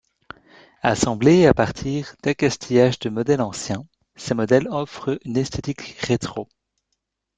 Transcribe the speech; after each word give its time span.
Assemblée 0.81 1.45
à 1.45 1.53
partir 1.53 2.15
d'accastillage 2.23 2.97
de 2.97 3.09
modèles 3.11 3.39
anciens, 3.39 3.85
ces 4.15 4.33
modèles 4.33 4.67
offrent 4.67 5.19
une 5.25 5.37
esthétique 5.37 5.95
rétro. 5.99 6.47